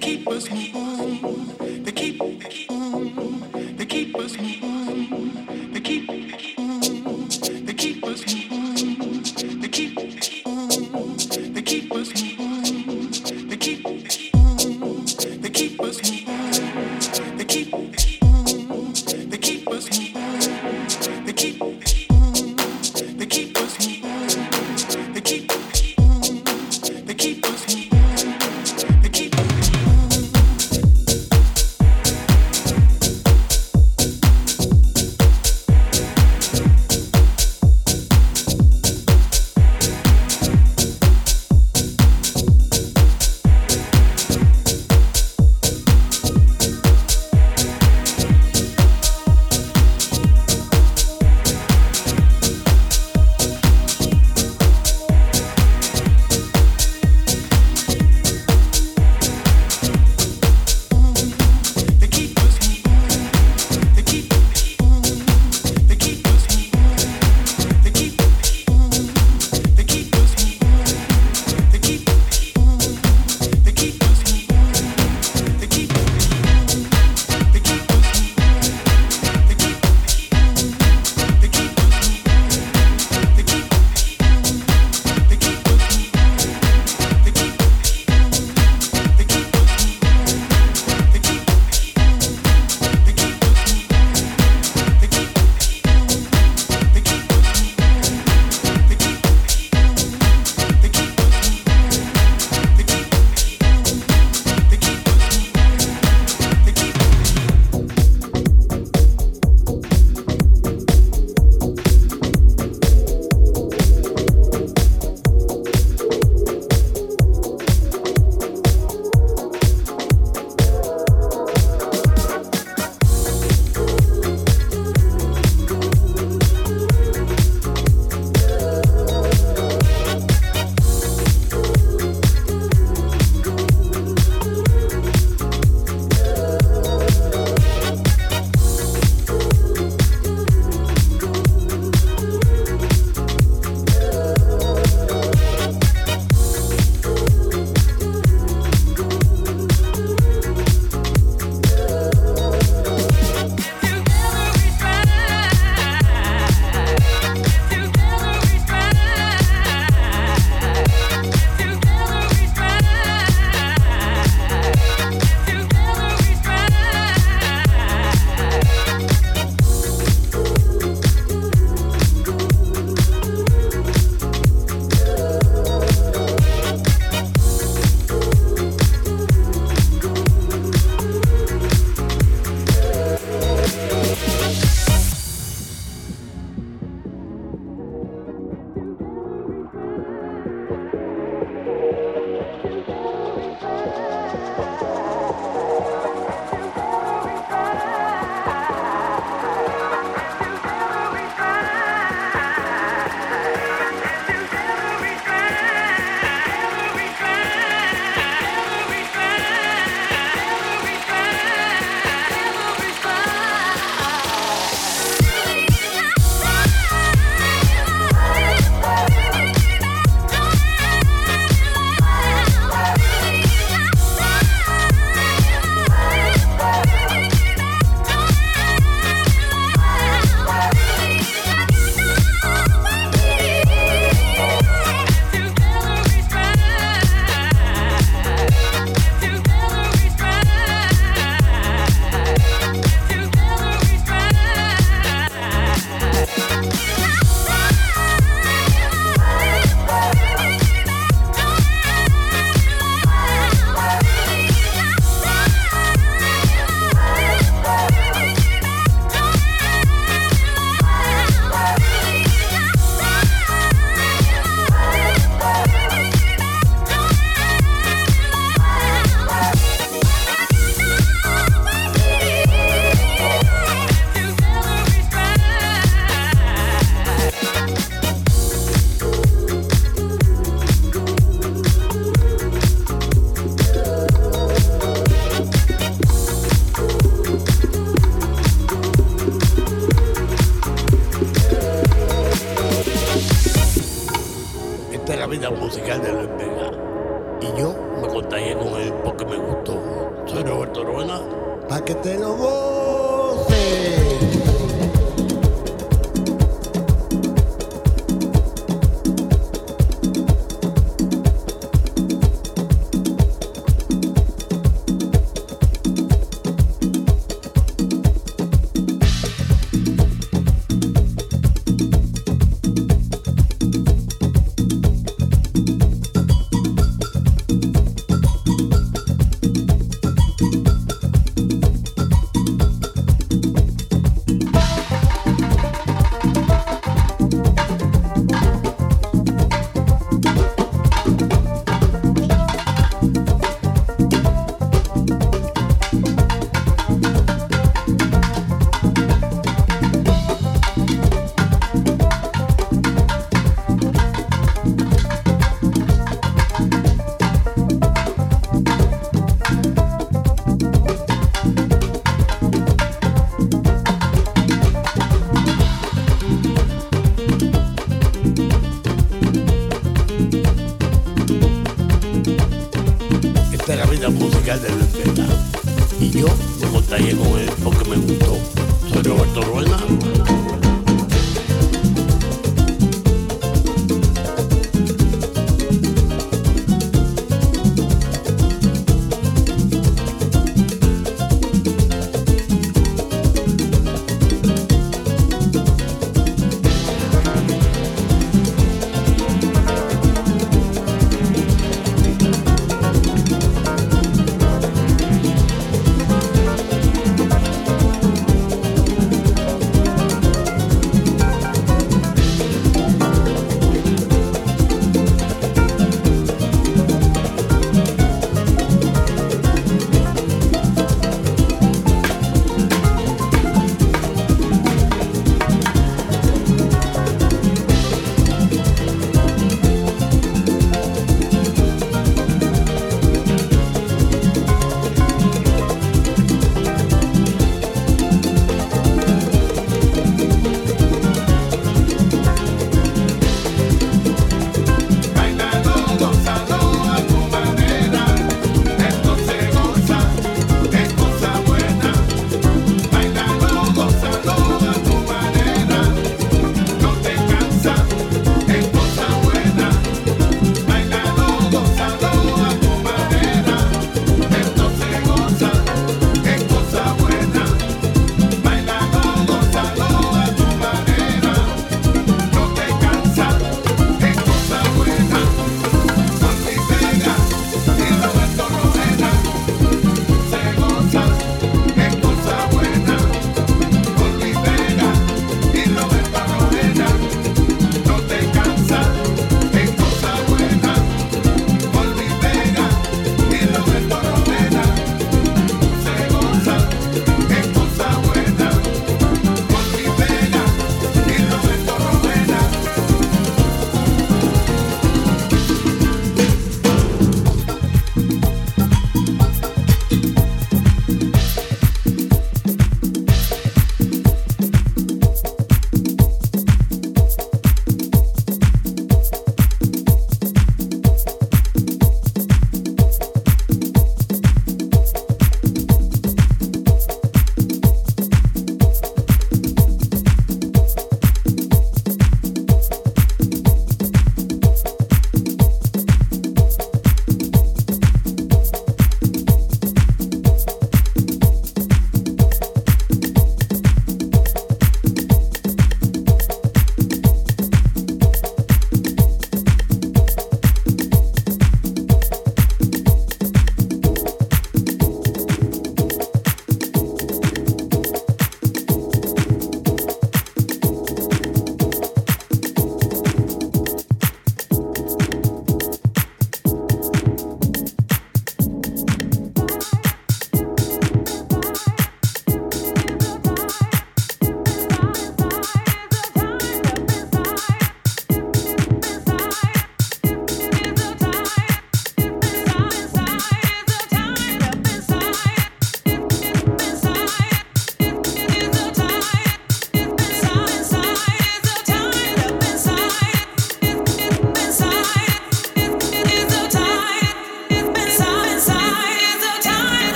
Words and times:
keep 0.00 0.28
us 0.28 0.48
warm. 0.50 1.67